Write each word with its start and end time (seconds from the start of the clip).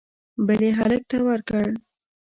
بل 0.45 0.59
یې 0.65 0.71
هلک 0.79 1.01
ته 1.09 1.17
ورکړ 1.27 1.67